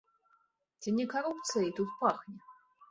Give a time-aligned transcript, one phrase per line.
[0.81, 2.37] Ці не карупцыяй тут пахне?